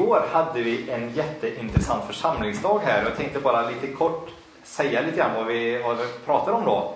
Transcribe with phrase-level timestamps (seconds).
[0.00, 3.04] igår hade vi en jätteintressant församlingsdag här.
[3.04, 4.30] Jag tänkte bara lite kort
[4.62, 6.94] säga lite grann vad vi, vad vi pratar om då.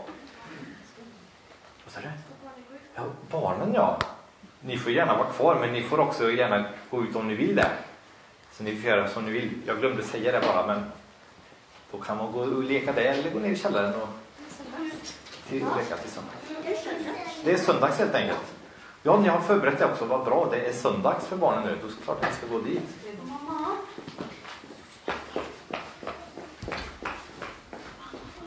[1.84, 2.08] Vad sa du?
[2.94, 3.98] Ja, barnen ja.
[4.60, 7.56] Ni får gärna vara kvar, men ni får också gärna gå ut om ni vill
[7.56, 7.70] det.
[8.52, 9.50] Så ni får göra som ni vill.
[9.66, 10.84] Jag glömde säga det bara, men
[11.90, 14.08] då kan man gå och leka där eller gå ner i källaren och,
[15.48, 16.76] till, leka till söndags.
[17.44, 18.53] Det är söndags helt enkelt.
[19.06, 20.04] Ja, ni har förberett det också.
[20.04, 20.48] Vad bra.
[20.50, 21.76] Det är söndags för barnen nu.
[21.80, 22.82] Då är det klart att ni ska gå dit.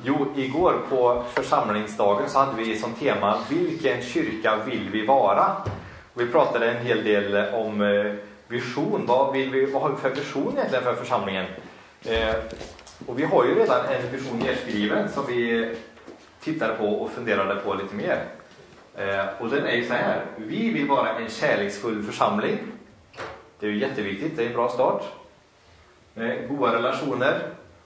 [0.03, 5.55] Jo, igår på församlingsdagen så hade vi som tema Vilken kyrka vill vi vara?
[6.13, 8.13] Och vi pratade en hel del om eh,
[8.47, 9.05] vision.
[9.05, 11.45] Vad, vill vi, vad har vi för vision egentligen för församlingen?
[12.05, 12.35] Eh,
[13.07, 15.71] och vi har ju redan en vision nedskriven som vi
[16.39, 18.36] tittade på och funderade på lite mer.
[18.97, 20.25] Eh, och den är ju så här.
[20.37, 22.57] Vi vill vara en kärleksfull församling.
[23.59, 25.03] Det är ju jätteviktigt, det är en bra start.
[26.13, 27.41] Med goda relationer,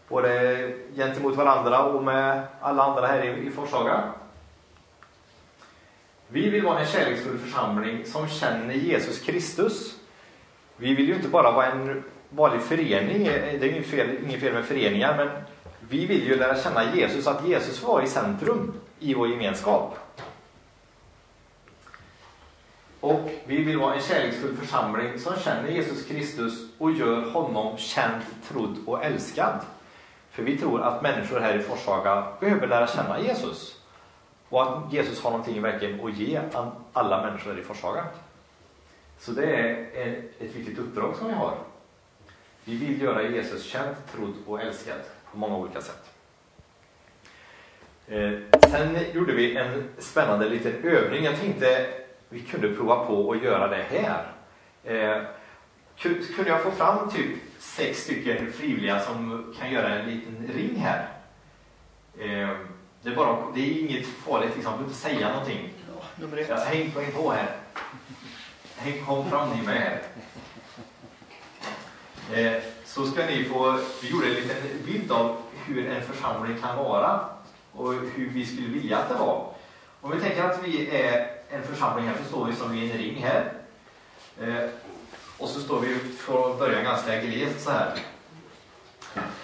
[0.08, 4.04] både gentemot varandra och med alla andra här i, i Forshaga.
[6.27, 9.96] Vi vill vara en kärleksfull församling som känner Jesus Kristus.
[10.78, 14.54] Vi vill ju inte bara vara en vanlig förening, det är inget fel, inget fel
[14.54, 15.30] med föreningar, men
[15.90, 19.98] vi vill ju lära känna Jesus, att Jesus var i centrum i vår gemenskap.
[23.02, 28.21] Och vi vill vara en kärleksfull församling som känner Jesus Kristus och gör honom känd,
[28.48, 29.60] trodd och älskad.
[30.32, 33.76] För vi tror att människor här i Forshaga behöver lära känna Jesus.
[34.49, 36.41] Och att Jesus har någonting verkligen att ge
[36.94, 38.05] alla människor här i Forshaga.
[39.20, 41.57] Så det är ett viktigt uppdrag som vi har.
[42.63, 44.99] Vi vill göra Jesus känd, trodd och älskad
[45.32, 46.12] på många olika sätt.
[48.07, 48.32] Eh,
[48.70, 51.24] sen gjorde vi en spännande liten övning.
[51.24, 51.88] Jag tänkte
[52.32, 54.32] vi kunde prova på att göra det här.
[54.84, 55.24] Eh,
[56.35, 61.07] kunde jag få fram typ sex stycken frivilliga som kan göra en liten ring här?
[62.20, 62.49] Eh,
[63.01, 64.72] det, är bara, det är inget farligt, liksom.
[64.72, 65.73] du behöver inte säga någonting.
[66.16, 66.50] nummer ett.
[66.50, 67.56] Ja, häng, häng på här.
[68.75, 70.01] Häng, kom fram ni med här.
[72.33, 76.77] Eh, så ska ni få, vi gjorde en liten bild av hur en församling kan
[76.77, 77.19] vara
[77.72, 79.50] och hur vi skulle vilja att det var.
[80.01, 82.97] Om vi tänker att vi är en församling här så står vi som i en
[82.97, 83.53] ring här.
[84.41, 84.69] Eh,
[85.38, 87.94] och så står vi från början ganska glest så här.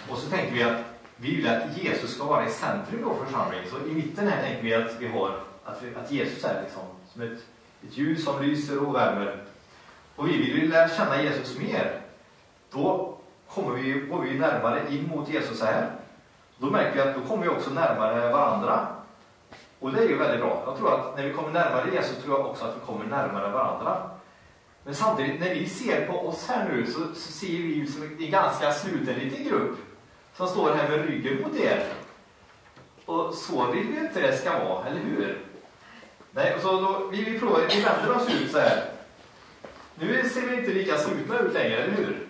[0.10, 0.82] Och så tänker vi att
[1.16, 3.62] vi vill att Jesus ska vara i centrum i vår församling.
[3.72, 6.84] Så i mitten här tänker vi att vi har att, vi, att Jesus är liksom
[7.14, 7.40] som ett,
[7.88, 9.44] ett ljus som lyser och värmer.
[10.16, 12.02] Och vi vill ju lära känna Jesus mer.
[12.72, 15.92] Då kommer vi, går vi närmare in mot Jesus här.
[16.58, 18.97] Då märker vi att då kommer vi också närmare varandra.
[19.80, 20.64] Och det är ju väldigt bra.
[20.66, 23.52] Jag tror att när vi kommer närmare Jesus tror jag också att vi kommer närmare
[23.52, 24.10] varandra.
[24.84, 28.04] Men samtidigt, när vi ser på oss här nu så, så ser vi ju som
[28.04, 29.78] en ganska sluten liten grupp
[30.36, 31.84] som står här med ryggen mot er.
[33.06, 35.38] Och så vill vi inte det ska vara, eller hur?
[36.32, 38.84] Nej, så då, vi, vi provar, vi vänder oss ut så här.
[39.96, 42.27] Nu ser vi inte lika slutna ut längre, eller hur?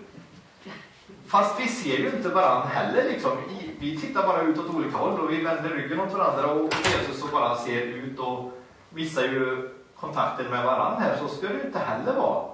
[1.28, 3.04] Fast vi ser ju inte varandra heller.
[3.04, 3.32] Liksom.
[3.80, 7.24] Vi tittar bara ut åt olika håll och vi vänder ryggen åt varandra och Jesus
[7.24, 8.52] och bara ser ut och
[8.90, 11.18] missar ju kontakten med varandra här.
[11.18, 12.46] Så ska det ju inte heller vara.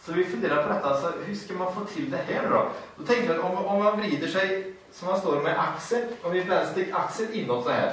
[0.00, 2.68] Så vi funderar på detta, så hur ska man få till det här då?
[2.96, 6.32] Då tänkte jag att om, om man vrider sig så man står med axeln, om
[6.32, 7.92] vi vänster axel inåt så här.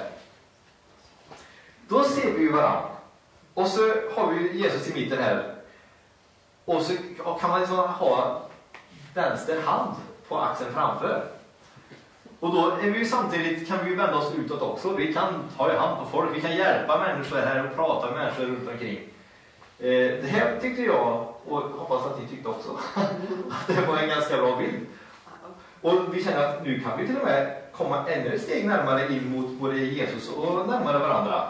[1.87, 2.89] Då ser vi ju varandra.
[3.53, 3.81] Och så
[4.15, 5.55] har vi Jesus i mitten här.
[6.65, 6.93] Och så
[7.39, 8.41] kan man liksom ha
[9.13, 9.95] vänster hand
[10.27, 11.23] på axeln framför.
[12.39, 14.95] Och då är vi ju samtidigt, kan vi vända oss utåt också.
[14.95, 18.15] Vi kan ta i hand på folk, vi kan hjälpa människor här och prata med
[18.15, 18.99] människor runt omkring.
[19.79, 22.69] Eh, det här tyckte jag, och hoppas att ni tyckte också,
[23.49, 24.85] att det var en ganska bra bild.
[25.81, 29.13] Och vi känner att nu kan vi till och med komma ännu ett steg närmare
[29.13, 31.43] in mot både Jesus och närmare varandra.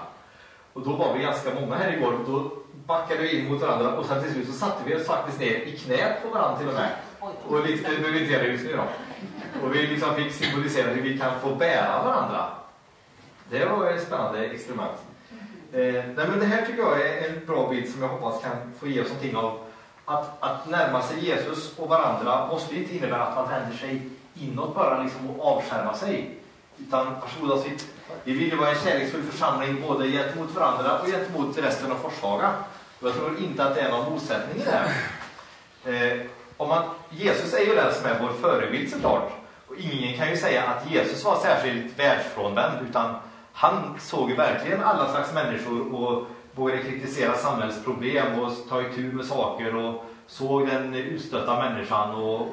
[0.74, 2.52] Och då var vi ganska många här igår och då
[2.86, 5.56] backade vi in mot varandra och sen till slut så satte vi oss faktiskt ner
[5.56, 6.90] i knät på varandra till och med.
[7.20, 8.88] Och lite, det behöver inte göra just nu då.
[9.66, 12.46] Och vi liksom fick symbolisera hur vi kan få bära varandra.
[13.50, 14.98] Det var ett spännande experiment.
[15.74, 18.74] Eh, nej men det här tycker jag är en bra bild som jag hoppas kan
[18.80, 19.60] få ge oss någonting av.
[20.06, 24.02] Att, att närma sig Jesus och varandra måste inte innebära att man vänder sig
[24.34, 26.36] inåt bara liksom och avskärmar sig.
[26.78, 27.88] Utan varsågoda sitt.
[28.24, 32.54] Vi vill ju vara en kärleksfull församling både gentemot varandra och gentemot resten av Forshaga.
[33.00, 34.92] Och jag tror inte att det är någon motsättning i det.
[35.92, 36.26] Eh,
[36.60, 39.32] om man, Jesus är ju den som är vår förebild såklart.
[39.68, 43.16] Och ingen kan ju säga att Jesus var särskilt världsfrånvänd utan
[43.54, 49.26] han såg ju verkligen alla slags människor och vågade kritisera samhällsproblem och ta itu med
[49.26, 52.48] saker och såg den utstötta människan och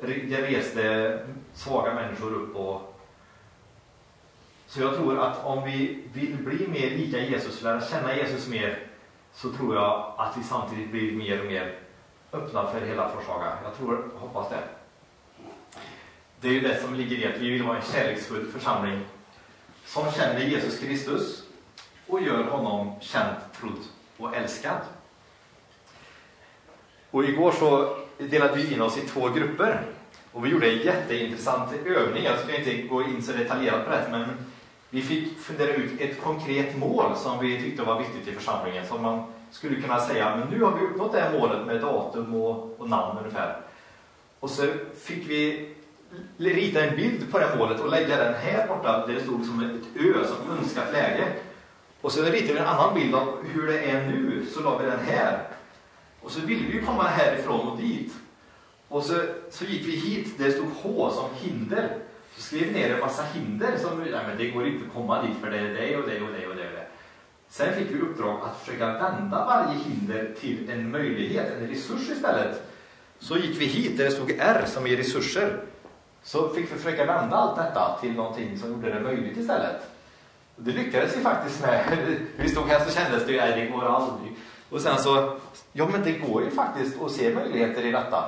[0.00, 1.18] det reste
[1.54, 2.56] svaga människor upp.
[2.56, 2.94] Och...
[4.66, 8.78] Så jag tror att om vi vill bli mer lika Jesus, lära känna Jesus mer,
[9.32, 11.87] så tror jag att vi samtidigt blir mer och mer
[12.32, 13.58] öppna för hela Forshaga.
[13.64, 14.62] Jag tror, hoppas det.
[16.40, 19.00] Det är ju det som ligger i att vi vill vara en kärleksfull församling
[19.86, 21.42] som känner Jesus Kristus
[22.06, 23.84] och gör honom känd, trodd
[24.16, 24.80] och älskad.
[27.10, 29.82] Och igår så delade vi in oss i två grupper.
[30.32, 32.24] Och vi gjorde en jätteintressant övning.
[32.24, 34.28] Jag ska inte gå in så detaljerat på det, men
[34.90, 38.86] vi fick fundera ut ett konkret mål som vi tyckte var viktigt i församlingen.
[38.86, 42.34] Som man skulle kunna säga, men nu har vi uppnått det här målet med datum
[42.34, 43.60] och, och namn ungefär.
[44.40, 44.66] Och så
[45.00, 45.74] fick vi
[46.36, 49.60] rita en bild på det målet och lägga den här borta där det stod som
[49.60, 51.32] ett ö, som önskat läge.
[52.00, 54.86] Och så ritade vi en annan bild av hur det är nu, så la vi
[54.86, 55.42] den här.
[56.20, 58.12] Och så ville vi ju komma härifrån och dit.
[58.88, 61.98] Och så, så gick vi hit där det stod H som hinder.
[62.38, 65.36] Så skrev ner en massa hinder som, nej men det går inte att komma dit
[65.42, 66.66] för det är det och det och det och det.
[66.68, 66.86] Och det.
[67.48, 72.62] Sen fick vi uppdrag att försöka vända varje hinder till en möjlighet, en resurs istället.
[73.18, 75.60] Så gick vi hit där det stod R som i resurser.
[76.22, 79.80] Så fick vi försöka vända allt detta till någonting som gjorde det möjligt istället.
[80.56, 81.98] Och det lyckades vi faktiskt med.
[82.36, 84.32] Vi stod här så kändes det ju, nej det går aldrig.
[84.70, 85.38] Och sen så,
[85.72, 88.24] ja men det går ju faktiskt att se möjligheter i detta.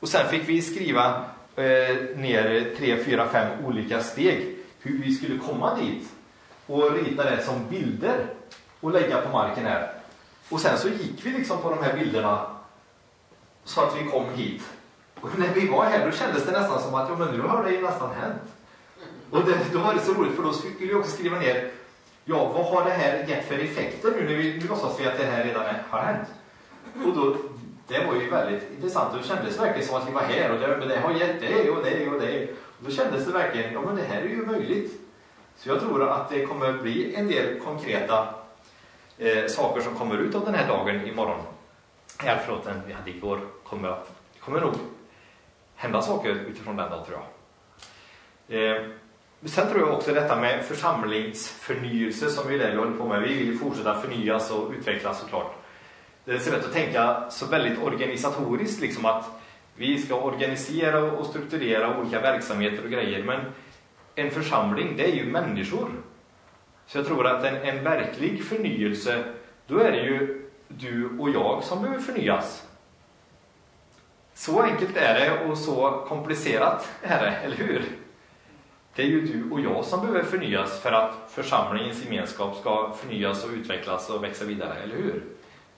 [0.00, 1.24] Och sen fick vi skriva
[1.58, 6.08] eh, ner tre, fyra, fem olika steg hur vi skulle komma dit.
[6.66, 8.26] Och rita det som bilder
[8.80, 9.92] och lägga på marken här.
[10.48, 12.46] Och sen så gick vi liksom på de här bilderna
[13.64, 14.62] så att vi kom hit.
[15.20, 17.64] Och när vi var här då kändes det nästan som att ja, men nu har
[17.64, 18.42] det ju nästan hänt.
[19.30, 21.70] Och det, då var det så roligt för då skulle vi också skriva ner
[22.24, 25.18] ja, vad har det här gett för effekter nu när vi nu låtsas vi att
[25.18, 26.28] det här redan är, har hänt?
[27.06, 27.36] Och då,
[27.88, 29.22] det var ju väldigt intressant.
[29.22, 31.70] Det kändes verkligen som att vi var här och det, men det har gett det
[31.70, 32.48] och det och det.
[32.50, 35.00] Och då kändes det verkligen, ja men det här är ju möjligt.
[35.56, 38.34] Så jag tror att det kommer bli en del konkreta
[39.18, 41.40] eh, saker som kommer ut av den här dagen imorgon.
[42.18, 43.98] Här, förlåt, den vi hade igår, kommer,
[44.40, 44.74] kommer nog
[45.76, 48.76] hända saker utifrån den dagen tror jag.
[48.76, 48.82] Eh,
[49.44, 53.22] sen tror jag också detta med församlingsförnyelse som är det vi håller på med.
[53.22, 55.57] Vi vill fortsätta förnyas och utvecklas såklart.
[56.28, 59.24] Det är så lätt att tänka så väldigt organisatoriskt, liksom att
[59.74, 63.22] vi ska organisera och strukturera olika verksamheter och grejer.
[63.22, 63.40] Men
[64.14, 65.90] en församling, det är ju människor.
[66.86, 69.24] Så jag tror att en, en verklig förnyelse,
[69.66, 72.66] då är det ju du och jag som behöver förnyas.
[74.34, 77.84] Så enkelt är det och så komplicerat är det, eller hur?
[78.94, 83.44] Det är ju du och jag som behöver förnyas för att församlingens gemenskap ska förnyas
[83.44, 85.22] och utvecklas och växa vidare, eller hur?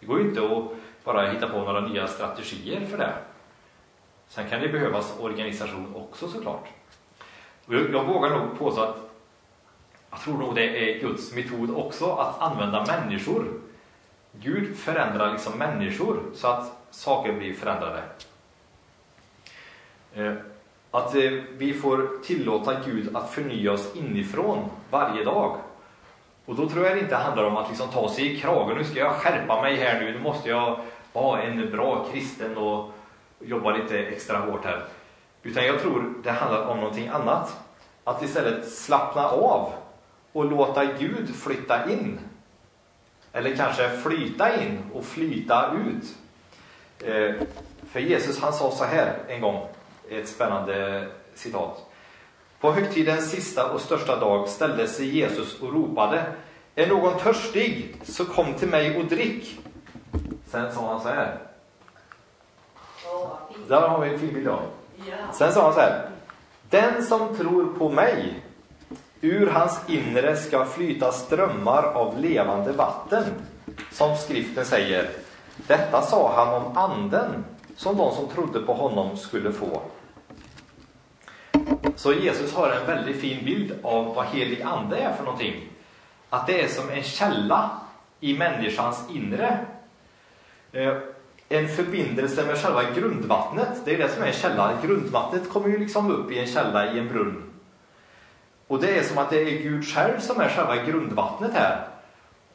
[0.01, 0.65] Det går ju inte att
[1.05, 3.15] bara hitta på några nya strategier för det.
[4.29, 6.69] Sen kan det behövas organisation också såklart.
[7.67, 8.97] Jag vågar nog påstå att
[10.11, 13.45] jag tror nog det är Guds metod också att använda människor.
[14.33, 18.03] Gud förändrar liksom människor så att saker blir förändrade.
[20.15, 20.35] Eh,
[20.91, 25.57] att eh, vi får tillåta Gud att förnya oss inifrån varje dag.
[26.51, 28.79] Och då tror jag det inte handlar om att liksom ta sig i kragen.
[28.79, 30.13] Nu ska jag skärpa mig här nu.
[30.13, 30.81] Nu måste jag
[31.13, 32.93] vara en bra kristen och
[33.41, 34.85] jobba lite extra hårt här.
[35.43, 37.57] Utan jag tror det handlar om någonting annat.
[38.05, 39.73] Att istället slappna av
[40.33, 42.19] och låta Gud flytta in.
[43.33, 46.17] Eller kanske flyta in och flyta ut.
[47.09, 47.47] Eh,
[47.91, 49.69] för Jesus han sa så här en gång
[50.11, 51.90] ett spännande citat.
[52.61, 56.25] På högtidens sista och största dag ställde sig Jesus och ropade
[56.75, 59.61] Är någon törstig, så kom till mig och drick.
[60.47, 61.39] Sen sa han så här.
[63.69, 64.63] Där har vi en fin bild av.
[65.33, 66.11] Sen sa han så här.
[66.71, 68.43] Den som tror på mig,
[69.21, 73.25] ur hans inre ska flyta strömmar av levande vatten.
[73.93, 75.11] Som skriften säger.
[75.57, 77.45] Detta sa han om anden
[77.77, 79.83] som de som trodde på honom skulle få.
[82.01, 85.55] Så Jesus har en väldigt fin bild av vad helig ande är för någonting.
[86.31, 87.71] Att det är som en källa
[88.21, 89.59] i människans inre.
[90.73, 90.97] Eh,
[91.49, 93.69] en förbindelse med själva grundvattnet.
[93.85, 94.79] Det är det som är en källa.
[94.83, 97.43] Grundvattnet kommer ju liksom upp i en källa i en brunn.
[98.67, 101.87] Och det är som att det är Gud själv som är själva grundvattnet här.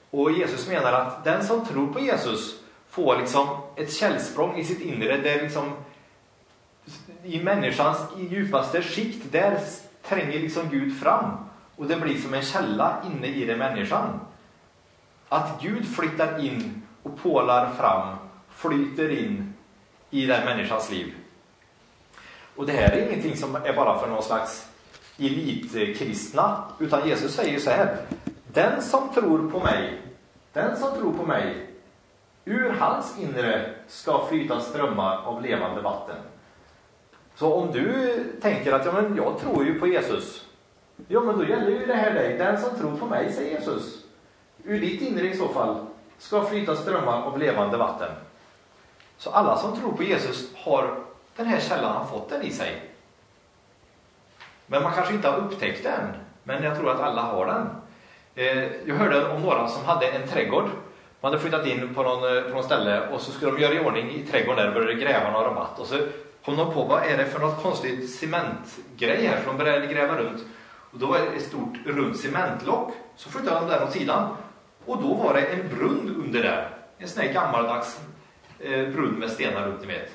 [0.09, 2.59] Och Jesus menar att den som tror på Jesus
[2.89, 5.71] får liksom ett källsprång i sitt inre där liksom
[7.23, 9.59] i människans djupaste skikt, där
[10.03, 11.31] tränger liksom Gud fram.
[11.75, 14.19] Och det blir som en källa inne i den människan.
[15.29, 18.15] Att Gud flyttar in och pålar fram,
[18.49, 19.53] flyter in
[20.09, 21.13] i den människans liv.
[22.55, 24.69] Och det här är ingenting som är bara för någon slags
[25.19, 27.97] elitkristna, utan Jesus säger så här.
[28.53, 30.01] Den som tror på mig,
[30.53, 31.69] den som tror på mig,
[32.45, 36.15] ur hans inre ska flyta strömmar av levande vatten.
[37.35, 40.45] Så om du tänker att ja, men jag tror ju på Jesus.
[41.07, 42.37] Ja, men då gäller ju det här dig.
[42.37, 44.03] Den som tror på mig, säger Jesus.
[44.63, 45.85] Ur ditt inre i så fall
[46.17, 48.11] ska flyta strömmar av levande vatten.
[49.17, 50.97] Så alla som tror på Jesus har
[51.35, 52.81] den här källan, har fått den i sig.
[54.67, 56.13] Men man kanske inte har upptäckt den.
[56.43, 57.69] Men jag tror att alla har den.
[58.35, 60.69] Eh, jag hörde om några som hade en trädgård.
[61.21, 63.73] Man hade flyttat in på någon, eh, på någon ställe och så skulle de göra
[63.73, 65.79] i ordning i trädgården där och började gräva några rabatt.
[65.79, 65.95] Och så
[66.45, 69.41] kom de på, vad är det för något konstigt cementgrej här?
[69.43, 70.43] Så de började gräva runt.
[70.91, 72.93] Och då var det ett stort runt cementlock.
[73.15, 74.35] Så flyttade de den åt sidan.
[74.85, 76.69] Och då var det en brunn under där.
[76.97, 77.99] En sån här gammaldags
[78.59, 80.11] eh, brunn med stenar runt, ni vet.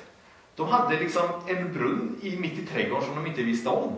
[0.55, 3.95] De hade liksom en brunn i, mitt i trädgården som de inte visste om.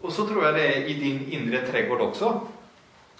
[0.00, 2.40] Och så tror jag det är i din inre trädgård också.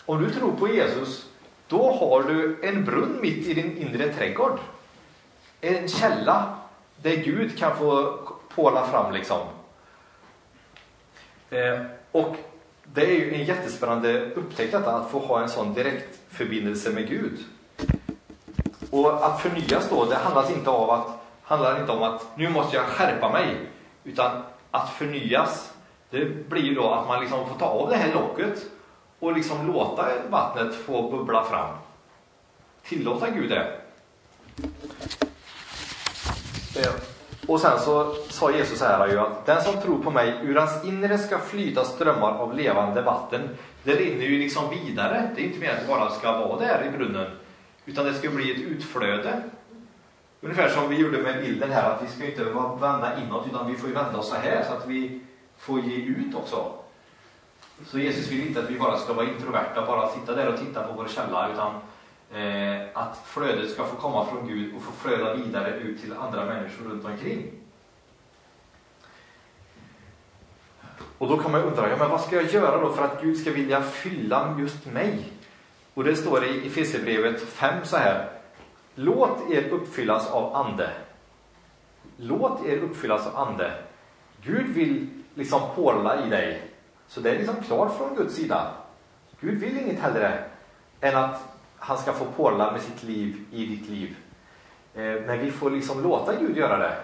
[0.05, 1.27] Om du tror på Jesus,
[1.69, 4.59] då har du en brunn mitt i din inre trädgård.
[5.61, 6.59] En källa
[7.03, 8.19] det Gud kan få
[8.55, 9.41] påla fram liksom.
[11.51, 11.81] Eh,
[12.13, 12.37] och
[12.85, 17.09] det är ju en jättespännande upptäckt detta, att få ha en sån direkt förbindelse med
[17.09, 17.39] Gud.
[18.91, 21.07] Och att förnyas då, det handlar inte, av att,
[21.43, 23.57] handlar inte om att nu måste jag skärpa mig,
[24.05, 25.73] utan att förnyas,
[26.11, 28.63] det blir ju då att man liksom får ta av det här locket
[29.19, 31.75] och liksom låta vattnet få bubbla fram.
[32.83, 33.84] Tillåta Gud det.
[36.77, 36.93] Eh,
[37.47, 40.85] och sen så sa Jesus här ju att den som tror på mig, ur hans
[40.85, 43.41] inre ska flyta strömmar av levande vatten.
[43.83, 45.31] Det rinner ju liksom vidare.
[45.35, 47.31] Det är inte mer att det bara ska vara där i brunnen,
[47.85, 49.43] utan det ska bli ett utflöde.
[50.41, 52.45] Ungefär som vi gjorde med bilden här, att vi ska inte
[52.81, 55.21] vända inåt, utan vi får ju vända oss så här så att vi
[55.59, 56.73] får ge ut också.
[57.87, 60.83] Så Jesus vill inte att vi bara ska vara introverta, bara sitta där och titta
[60.83, 61.73] på vår källa, utan
[62.33, 66.45] Eh, att flödet ska få komma från Gud och få flöda vidare ut till andra
[66.45, 67.51] människor runt omkring.
[71.19, 73.37] Och då kan man undra, ja, men vad ska jag göra då för att Gud
[73.37, 75.33] ska vilja fylla just mig?
[75.95, 78.29] Och det står i Efesierbrevet 5 så här.
[78.95, 80.91] Låt er uppfyllas av Ande.
[82.17, 83.73] Låt er uppfyllas av Ande.
[84.43, 86.63] Gud vill liksom porla i dig.
[87.09, 88.71] Så det är liksom klart från Guds sida.
[89.41, 90.45] Gud vill inget hellre
[91.01, 91.54] än att
[91.87, 94.17] han ska få porla med sitt liv i ditt liv.
[94.95, 96.97] Eh, men vi får liksom låta Gud göra det.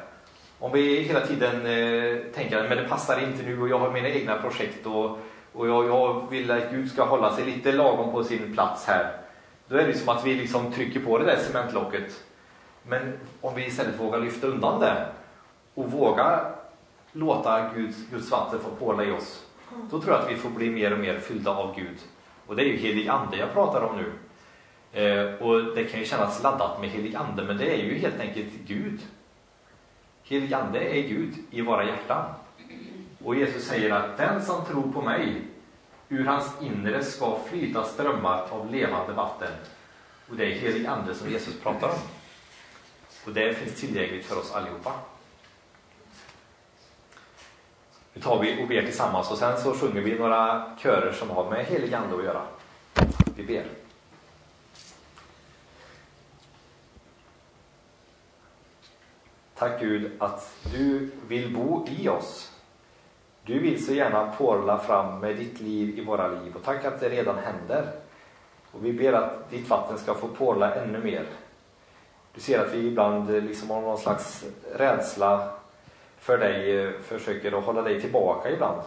[0.58, 4.08] Om vi hela tiden eh, tänker att det passar inte nu och jag har mina
[4.08, 5.18] egna projekt och,
[5.52, 9.12] och jag, jag, vill att Gud ska hålla sig lite lagom på sin plats här.
[9.68, 12.24] Då är det som att vi liksom trycker på det där cementlocket.
[12.82, 15.06] Men om vi istället vågar lyfta undan det
[15.74, 16.52] och vågar
[17.12, 19.44] låta Guds, Guds vatten få porla i oss.
[19.90, 21.98] Då tror jag att vi får bli mer och mer fyllda av Gud.
[22.46, 24.12] Och det är ju helig ande jag pratar om nu.
[24.92, 28.20] Eh, och det kan ju kännas laddat med helig ande, men det är ju helt
[28.20, 29.00] enkelt Gud.
[30.22, 32.24] Helig ande är Gud i våra hjärtan.
[33.24, 35.42] Och Jesus säger att den som tror på mig,
[36.08, 39.52] ur hans inre ska flyta strömmar av levande vatten.
[40.30, 41.98] Och det är helig ande som Jesus pratar om.
[43.26, 44.92] Och det finns tillgängligt för oss allihopa.
[48.14, 51.50] Nu tar vi och ber tillsammans och sen så sjunger vi några körer som har
[51.50, 52.42] med helig ande att göra.
[53.36, 53.79] Vi ber.
[59.60, 62.52] Tack Gud att du vill bo i oss.
[63.44, 67.00] Du vill så gärna porla fram med ditt liv i våra liv och tack att
[67.00, 67.92] det redan händer.
[68.72, 71.26] Och vi ber att ditt vatten ska få porla ännu mer.
[72.34, 75.48] Du ser att vi ibland liksom har någon slags rädsla
[76.18, 78.82] för dig, försöker att hålla dig tillbaka ibland.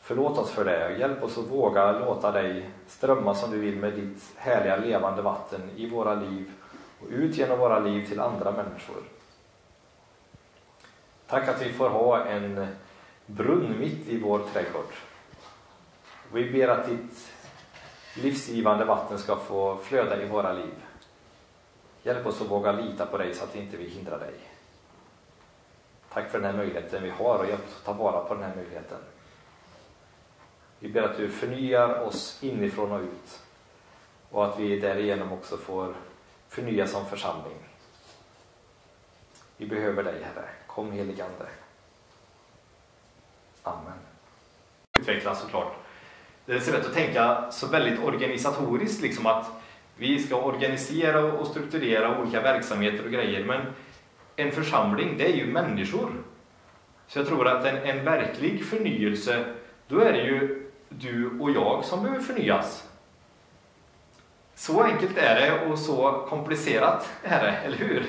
[0.00, 3.76] Förlåt oss för det och hjälp oss att våga låta dig strömma som du vill
[3.76, 6.52] med ditt härliga levande vatten i våra liv
[7.00, 9.19] och ut genom våra liv till andra människor.
[11.30, 12.66] Tack att vi får ha en
[13.26, 14.92] brunn mitt i vår trädgård.
[16.32, 17.32] Vi ber att ditt
[18.16, 20.74] livsgivande vatten ska få flöda i våra liv.
[22.02, 24.34] Hjälp oss att våga lita på dig så att inte vi hindrar dig.
[26.12, 28.42] Tack för den här möjligheten vi har och hjälp oss att ta vara på den
[28.42, 28.98] här möjligheten.
[30.78, 33.40] Vi ber att du förnyar oss inifrån och ut
[34.30, 35.94] och att vi därigenom också får
[36.48, 37.58] förnya som församling.
[39.56, 40.59] Vi behöver dig, Herre.
[40.74, 41.46] Kom heligande.
[43.62, 43.98] Amen.
[45.00, 45.72] Utvecklas såklart.
[46.46, 49.46] Det är så lätt att tänka så väldigt organisatoriskt, liksom att
[49.96, 53.66] Vi ska organisera och strukturera olika verksamheter och grejer, men
[54.36, 56.12] en församling, det är ju människor.
[57.06, 59.44] Så jag tror att en, en verklig förnyelse,
[59.88, 62.88] då är det ju du och jag som behöver förnyas.
[64.54, 68.06] Så enkelt är det och så komplicerat är det, eller hur?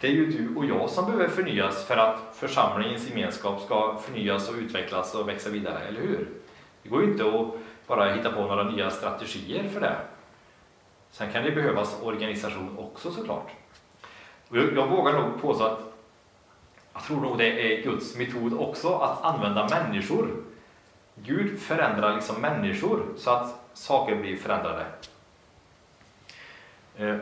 [0.00, 4.48] Det är ju du och jag som behöver förnyas för att församlingens gemenskap ska förnyas
[4.48, 6.28] och utvecklas och växa vidare, eller hur?
[6.82, 7.54] Det går ju inte att
[7.86, 9.96] bara hitta på några nya strategier för det.
[11.10, 13.50] Sen kan det behövas organisation också såklart.
[14.48, 15.80] Jag vågar nog påstå att
[16.92, 20.44] jag tror nog det är Guds metod också att använda människor.
[21.14, 24.86] Gud förändrar liksom människor så att saker blir förändrade.
[26.96, 27.16] Eh,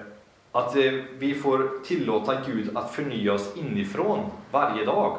[0.52, 5.18] att eh, vi får tillåta Gud att förnya oss inifrån varje dag.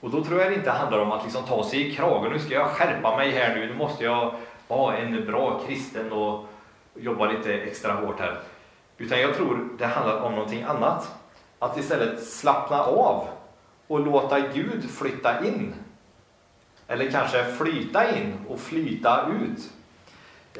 [0.00, 2.32] Och då tror jag det inte handlar om att liksom ta sig i kragen.
[2.32, 3.66] Nu ska jag skärpa mig här nu.
[3.66, 4.34] Nu måste jag
[4.68, 6.46] vara en bra kristen och
[6.94, 8.38] jobba lite extra hårt här.
[8.98, 11.14] Utan jag tror det handlar om någonting annat.
[11.58, 13.28] Att istället slappna av
[13.86, 15.74] och låta Gud flytta in.
[16.88, 19.70] Eller kanske flyta in och flyta ut.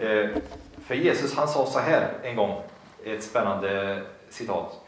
[0.02, 0.42] Eh,
[0.86, 2.62] för Jesus han sa så här en gång,
[3.14, 4.80] ett spännande citat.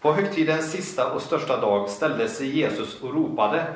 [0.00, 3.66] På högtidens sista och största dag ställde sig Jesus och ropade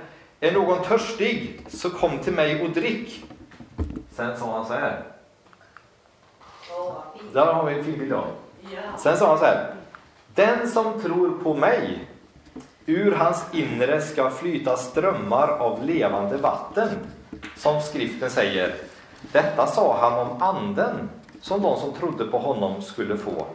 [0.40, 3.24] Är någon törstig, så kom till mig och drick.
[4.14, 5.02] Sen sa han så här.
[7.32, 8.26] Där har vi en fin bild av.
[8.98, 9.74] Sen sa han så här.
[10.34, 12.08] Den som tror på mig,
[12.86, 16.88] ur hans inre ska flyta strömmar av levande vatten.
[17.56, 18.74] Som skriften säger.
[19.32, 23.46] Detta sa han om anden som de som trodde på honom skulle få.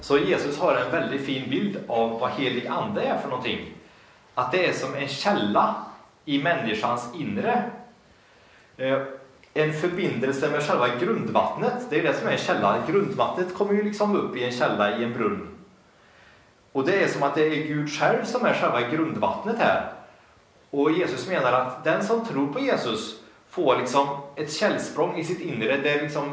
[0.00, 3.60] Så Jesus har en väldigt fin bild av vad helig ande är för någonting.
[4.34, 5.74] Att det är som en källa
[6.24, 7.70] i människans inre.
[8.76, 9.02] Eh,
[9.54, 11.86] en förbindelse med själva grundvattnet.
[11.90, 12.82] Det är det som är en källa.
[12.88, 15.48] Grundvattnet kommer ju liksom upp i en källa i en brunn.
[16.72, 19.92] Och det är som att det är Gud själv som är själva grundvattnet här.
[20.70, 25.40] Och Jesus menar att den som tror på Jesus får liksom ett källsprång i sitt
[25.40, 26.32] inre där liksom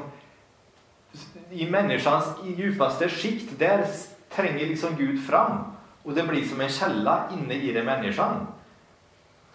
[1.52, 3.88] i människans djupaste skikt, där
[4.30, 5.58] tränger liksom Gud fram.
[6.04, 8.48] Och det blir som en källa inne i den människan.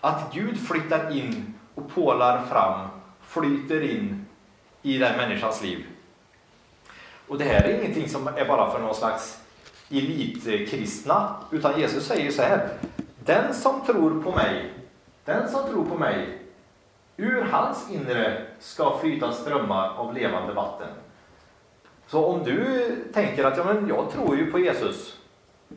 [0.00, 2.88] Att Gud flyttar in och pålar fram,
[3.22, 4.26] flyter in
[4.82, 5.87] i den människans liv.
[7.28, 9.40] Och det här är ingenting som är bara för någon slags
[9.90, 12.68] elitkristna, utan Jesus säger så här.
[13.24, 14.72] Den som tror på mig,
[15.24, 16.38] den som tror på mig,
[17.20, 20.88] ur hans inre ska flyta strömmar av levande vatten.
[22.07, 25.16] Så om du tänker att ja, men jag tror ju på Jesus.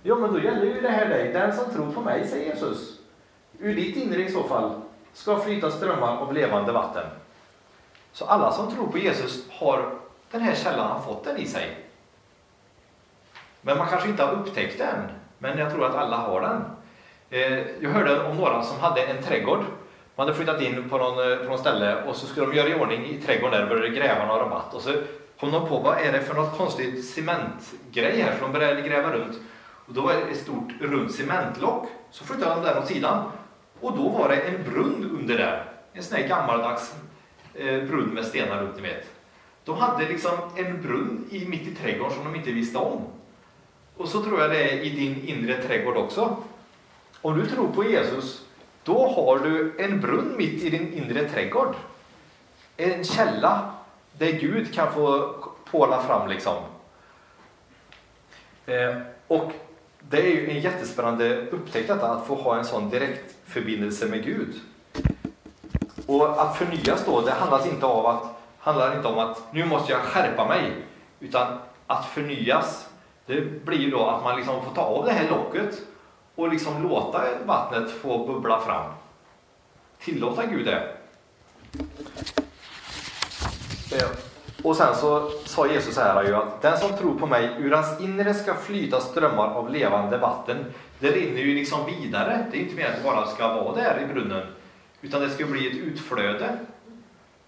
[0.04, 1.34] Ja, men då gäller ju det här dig.
[1.34, 3.00] Den som tror på mig, säger Jesus.
[3.60, 4.82] Ur ditt inre i så fall
[5.14, 7.04] ska flyta strömmar av levande vatten.
[8.12, 9.94] Så alla som tror på Jesus har
[10.32, 11.78] den här källan, har fått den i sig.
[13.62, 15.10] Men man kanske inte har upptäckt den.
[15.38, 16.64] Men jag tror att alla har den.
[17.30, 19.64] Eh, jag hörde om några som hade en trädgård.
[20.22, 22.70] Man hade flyttat in på någon, eh, på någon ställe och så skulle de göra
[22.70, 24.74] i ordning i trädgården där och började gräva några rabatt.
[24.74, 24.94] Och så
[25.40, 29.14] kom de på vad är det för något konstigt cementgrej här, så de började gräva
[29.14, 29.40] runt.
[29.86, 31.88] Och då var det ett stort runt cementlock.
[32.12, 33.32] Så flyttade de den åt sidan.
[33.80, 35.66] Och då var det en brunn under där.
[35.94, 36.96] En sån här gammaldags
[37.54, 39.06] eh, brunn med stenar runt, ni vet.
[39.66, 43.02] De hade liksom en brunn i, mitt i trädgården som de inte visste om.
[43.98, 46.38] Och så tror jag det är i din inre trädgård också.
[47.22, 48.41] Om du tror på Jesus,
[48.84, 51.76] då har du en brunn mitt i din inre trädgård.
[52.78, 53.72] En källa
[54.18, 55.36] där Gud kan få
[55.72, 56.56] påla fram liksom.
[58.66, 59.52] Eh, och
[60.00, 64.24] det är ju en jättespännande upptäckt detta, att få ha en sån direkt förbindelse med
[64.24, 64.56] Gud.
[66.08, 68.24] Och att förnyas då, det handlar inte, av att,
[68.60, 70.72] handlar inte om att nu måste jag skärpa mig,
[71.20, 72.90] utan att förnyas,
[73.26, 75.82] det blir ju då att man liksom får ta av det här locket
[76.42, 78.92] och liksom låta vattnet få bubbla fram.
[80.00, 80.96] Tillåta Gud det.
[83.96, 84.10] Eh,
[84.64, 88.02] och sen så sa Jesus här ju att den som tror på mig, ur hans
[88.02, 90.58] inre ska flyta strömmar av levande vatten.
[91.00, 92.46] Det rinner ju liksom vidare.
[92.52, 94.48] Det är inte meningen att det bara ska vara där i brunnen,
[95.02, 96.58] utan det ska bli ett utflöde.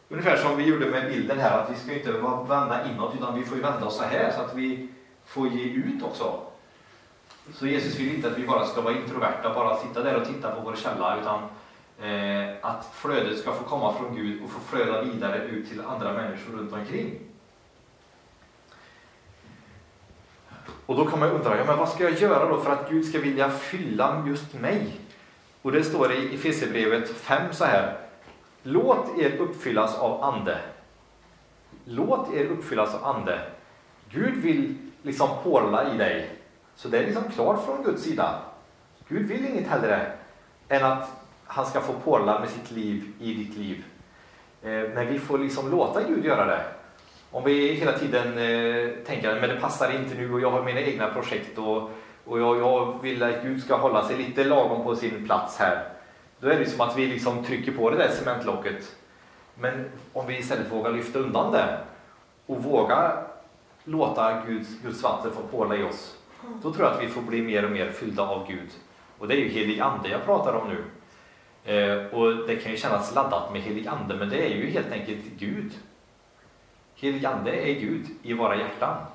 [0.10, 2.12] Ungefär som vi gjorde med bilden här, att vi ska inte
[2.50, 4.90] vända inåt, utan vi får ju vända oss så här så att vi
[5.26, 6.53] får ge ut också.
[7.54, 10.52] Så Jesus vill inte att vi bara ska vara introverta, bara sitta där och titta
[10.52, 11.40] på vår källa, utan
[12.04, 16.14] Eh, att flödet ska få komma från Gud och få flöda vidare ut till andra
[16.14, 17.20] människor runt omkring.
[20.86, 23.06] Och då kan man undra, ja, men vad ska jag göra då för att Gud
[23.06, 25.00] ska vilja fylla just mig?
[25.62, 27.98] Och det står i Efesierbrevet 5 så här.
[28.64, 30.58] Låt er uppfyllas av Ande.
[31.86, 33.40] låt er uppfyllas av Ande.
[34.10, 36.30] Gud vill liksom porla i dig.
[36.76, 38.40] Så det är liksom klart från Guds sida.
[39.08, 40.12] Gud vill inget hellre
[40.70, 41.10] än att
[41.46, 43.84] han ska få porla med sitt liv i ditt liv.
[44.62, 46.64] Eh, men vi får liksom låta Gud göra det.
[47.32, 50.80] Om vi hela tiden eh, tänker att det passar inte nu och jag har mina
[50.80, 51.90] egna projekt och,
[52.26, 55.84] och jag, jag, vill att Gud ska hålla sig lite lagom på sin plats här.
[56.40, 58.96] Då är det som att vi liksom trycker på det där cementlocket.
[59.56, 61.78] Men om vi istället vågar lyfta undan det
[62.46, 63.24] och vågar
[63.84, 66.18] låta Guds, Guds vatten få påla i oss,
[66.62, 68.70] då tror jag att vi får bli mer och mer fyllda av Gud.
[69.18, 70.84] Och det är ju helig ande jag pratar om nu.
[71.66, 74.92] Eh, och det kan ju kännas laddat med helig ande, men det är ju helt
[74.92, 75.72] enkelt Gud.
[76.96, 79.06] Helig ande är Gud i våra hjärtan.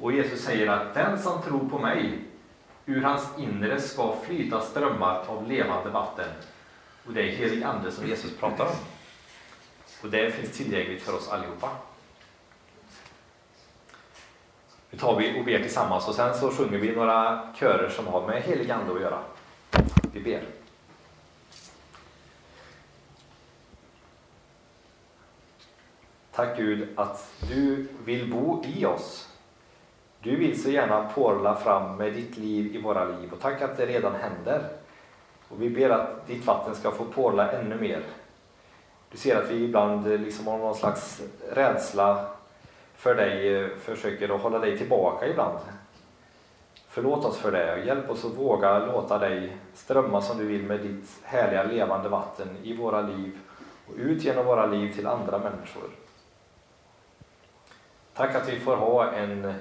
[0.00, 2.18] Och Jesus säger att den som tror på mig,
[2.86, 6.28] ur hans inre ska flyta strömmar av levande vatten.
[7.06, 8.76] Och det är helig ande som Jesus pratar om.
[10.02, 11.68] Och det finns tillgängligt för oss allihopa.
[14.90, 18.26] Nu tar vi och ber tillsammans och sen så sjunger vi några körer som har
[18.26, 19.18] med helig ande att göra.
[20.12, 20.42] Vi ber.
[26.32, 29.28] Tack Gud att du vill bo i oss.
[30.20, 33.76] Du vill så gärna porla fram med ditt liv i våra liv och tack att
[33.76, 34.68] det redan händer.
[35.48, 38.02] Och vi ber att ditt vatten ska få porla ännu mer.
[39.10, 41.22] Du ser att vi ibland liksom har någon slags
[41.52, 42.37] rädsla
[42.98, 45.58] för dig, eh, försöker att hålla dig tillbaka ibland.
[46.88, 50.62] Förlåt oss för det och hjälp oss att våga låta dig strömma som du vill
[50.62, 53.38] med ditt härliga levande vatten i våra liv
[53.86, 55.90] och ut genom våra liv till andra människor.
[58.14, 59.54] Tack att vi får ha en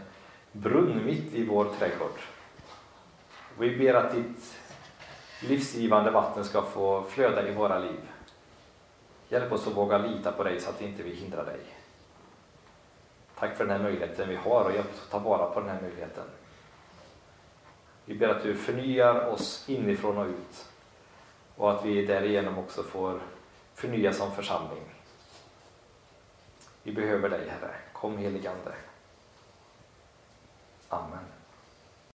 [0.52, 2.19] brunn mitt i vår trädgård.
[3.60, 4.58] Vi ber att ditt
[5.41, 8.10] livsgivande vatten ska få flöda i våra liv.
[9.30, 11.77] Hjälp oss att våga lita på dig så att inte vi hindrar dig.
[13.39, 15.69] Tack för den här möjligheten vi har och hjälp oss att ta vara på den
[15.69, 16.23] här möjligheten.
[18.06, 20.65] Vi ber att du förnyar oss inifrån och ut
[21.56, 23.19] och att vi därigenom också får
[23.73, 24.84] förnya som församling.
[26.84, 27.76] Vi behöver dig, Herre.
[27.93, 28.71] Kom heligande.
[30.89, 31.37] Amen.